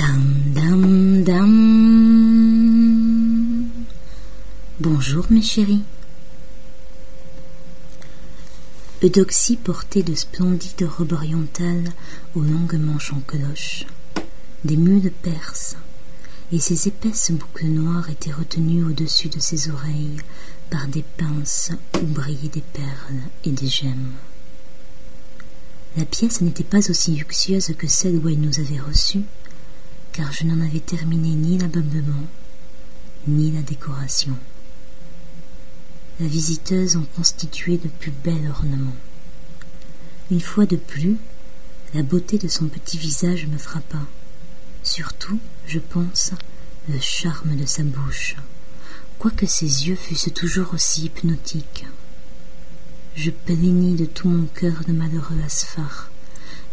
[0.00, 0.24] Dam,
[0.54, 1.52] dam, dam.
[4.80, 5.82] Bonjour mes chéris.
[9.02, 11.92] Eudoxie portait de splendides robes orientales
[12.34, 13.84] aux longues manches en cloche,
[14.64, 15.76] des mules perses,
[16.50, 20.16] et ses épaisses boucles noires étaient retenues au-dessus de ses oreilles
[20.70, 24.14] par des pinces où brillaient des perles et des gemmes.
[25.98, 29.24] La pièce n'était pas aussi luxueuse que celle où elle nous avait reçus,
[30.12, 32.26] car je n'en avais terminé ni l'ameublement,
[33.26, 34.36] ni la décoration.
[36.18, 38.96] La visiteuse en constituait le plus bel ornement.
[40.30, 41.16] Une fois de plus,
[41.94, 43.98] la beauté de son petit visage me frappa.
[44.82, 46.32] Surtout, je pense,
[46.88, 48.36] le charme de sa bouche,
[49.18, 51.86] quoique ses yeux fussent toujours aussi hypnotiques.
[53.16, 56.10] Je plaignis de tout mon cœur de malheureux Asphar,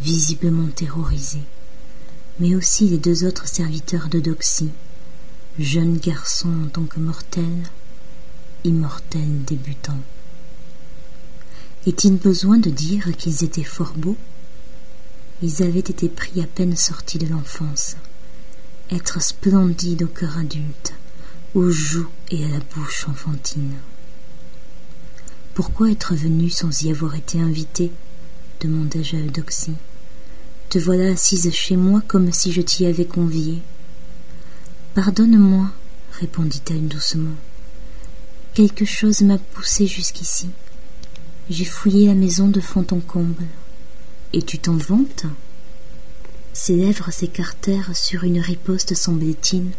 [0.00, 1.40] visiblement terrorisé,
[2.40, 4.22] mais aussi les deux autres serviteurs de
[5.58, 7.64] jeunes garçons en tant que mortels,
[8.64, 10.00] immortels débutants.
[11.86, 14.16] Est-il besoin de dire qu'ils étaient fort beaux?
[15.42, 17.96] Ils avaient été pris à peine sortis de l'enfance,
[18.90, 20.94] être splendides au cœur adulte,
[21.54, 23.74] aux joues et à la bouche enfantine.
[25.52, 27.92] Pourquoi être venu sans y avoir été invité?
[28.60, 29.76] demandai-je à Eudoxie.
[30.70, 33.58] Te voilà assise chez moi comme si je t'y avais conviée.
[34.94, 35.66] Pardonne-moi,
[36.12, 37.34] répondit-elle doucement.
[38.54, 40.48] Quelque chose m'a poussée jusqu'ici.
[41.50, 43.46] J'ai fouillé la maison de fond en comble.
[44.32, 45.26] Et tu t'en vantes?
[46.52, 49.72] Ses lèvres s'écartèrent sur une riposte semblettine,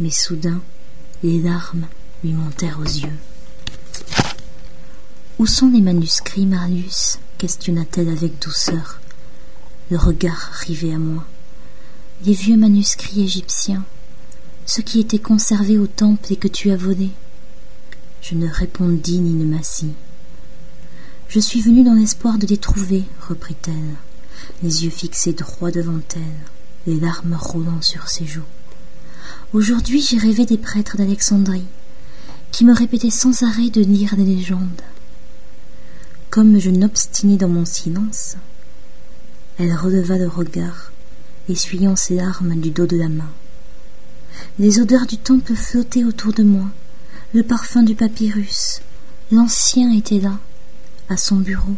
[0.00, 0.60] mais soudain
[1.22, 1.86] les larmes
[2.22, 3.16] lui montèrent aux yeux.
[5.38, 7.18] Où sont les manuscrits, Marius?
[7.38, 9.00] questionna-t-elle avec douceur,
[9.90, 11.24] le regard rivé à moi.
[12.24, 13.84] Les vieux manuscrits égyptiens,
[14.66, 17.12] ceux qui étaient conservés au temple et que tu as volés.
[18.20, 19.92] Je ne répondis ni ne m'assis.
[21.28, 23.94] Je suis venue dans l'espoir de les trouver, reprit-elle,
[24.62, 28.42] les yeux fixés droit devant elle, les larmes roulant sur ses joues.
[29.54, 31.64] Aujourd'hui j'ai rêvé des prêtres d'Alexandrie,
[32.50, 34.82] qui me répétaient sans arrêt de lire des légendes.
[36.30, 38.36] Comme je m'obstinais dans mon silence,
[39.58, 40.92] elle releva le regard,
[41.48, 43.30] essuyant ses larmes du dos de la main.
[44.58, 46.66] Les odeurs du temple flottaient autour de moi,
[47.34, 48.80] le parfum du papyrus.
[49.32, 50.38] L'ancien était là,
[51.08, 51.74] à son bureau.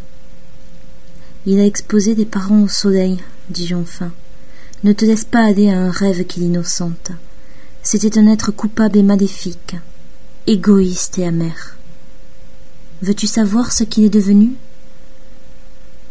[1.46, 3.18] Il a exposé des parents au soleil,
[3.48, 4.12] dis-je enfin.
[4.84, 7.12] Ne te laisse pas aller à un rêve qui l'innocente.
[7.82, 9.76] C'était un être coupable et maléfique,
[10.46, 11.76] égoïste et amer.
[13.02, 14.52] Veux-tu savoir ce qu'il est devenu?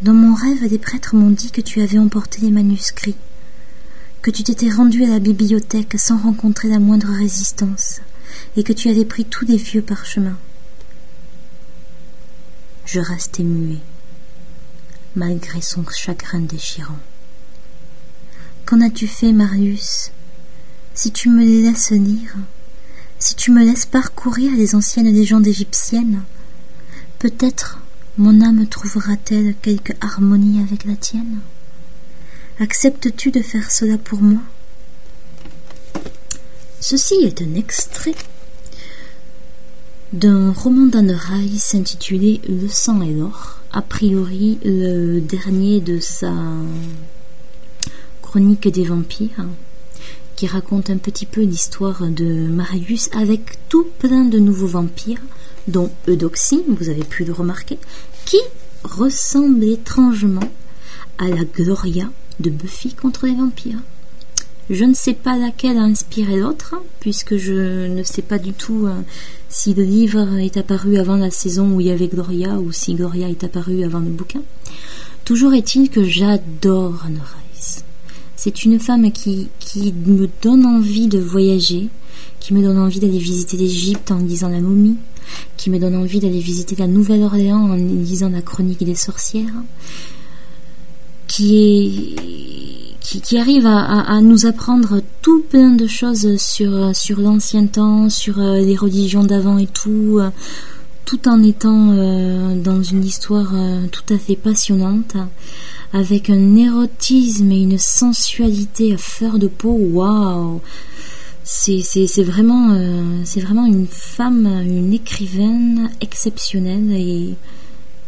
[0.01, 3.17] Dans mon rêve, des prêtres m'ont dit que tu avais emporté les manuscrits,
[4.21, 7.99] que tu t'étais rendu à la bibliothèque sans rencontrer la moindre résistance,
[8.55, 10.37] et que tu avais pris tous les vieux parchemins.
[12.85, 13.81] Je restai muet,
[15.15, 16.99] malgré son chagrin déchirant.
[18.65, 20.11] Qu'en as-tu fait, Marius
[20.93, 22.35] Si tu me les laisses lire,
[23.19, 26.23] si tu me laisses parcourir les anciennes légendes égyptiennes,
[27.19, 27.78] Peut-être
[28.19, 31.39] mon âme trouvera-t-elle quelque harmonie avec la tienne?
[32.59, 34.41] Acceptes-tu de faire cela pour moi?
[36.81, 38.15] Ceci est un extrait
[40.11, 46.33] d'un roman d'Anne Rice intitulé Le sang et l'or, a priori le dernier de sa
[48.21, 49.45] chronique des vampires,
[50.39, 55.19] qui raconte un petit peu l'histoire de Marius avec tout plein de nouveaux vampires
[55.67, 57.77] dont Eudoxie, vous avez pu le remarquer,
[58.23, 58.39] qui
[58.85, 60.49] ressemble étrangement
[61.17, 63.81] à la Gloria de Buffy contre les vampires.
[64.69, 68.85] Je ne sais pas laquelle a inspiré l'autre, puisque je ne sais pas du tout
[68.87, 68.93] euh,
[69.49, 72.93] si le livre est apparu avant la saison où il y avait Gloria ou si
[72.93, 74.41] Gloria est apparu avant le bouquin.
[75.25, 77.83] Toujours est-il que j'adore Anne Rice.
[78.41, 79.49] C'est une femme qui,
[80.05, 81.89] me donne envie de voyager,
[82.39, 84.95] qui me donne envie d'aller visiter l'Égypte en lisant la momie,
[85.57, 89.51] qui me donne envie d'aller visiter la Nouvelle-Orléans en lisant la chronique des sorcières,
[91.27, 92.15] qui
[93.37, 98.77] arrive à, nous apprendre tout plein de choses sur sur l'ancien temps, sur euh, les
[98.77, 100.29] religions d'avant et tout, euh,
[101.09, 103.51] tout en étant euh, dans une histoire
[103.91, 105.15] tout à fait passionnante,
[105.91, 109.71] avec un érotisme et une sensualité à fleur de peau.
[109.71, 110.61] Waouh
[111.49, 117.35] c'est vraiment, euh, c'est vraiment une femme, une écrivaine exceptionnelle et,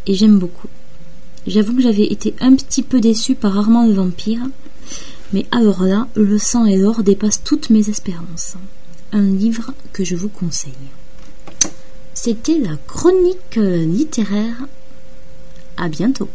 [0.08, 0.68] j'aime beaucoup.
[1.48, 4.42] J'avoue que j'avais été un petit peu déçue par Armand le vampire,
[5.34, 8.58] Mais alors là, le sang et l'or dépassent toutes mes espérances.
[9.12, 10.74] Un livre que je vous conseille.
[12.24, 14.68] C'était la chronique littéraire.
[15.76, 16.30] À bientôt.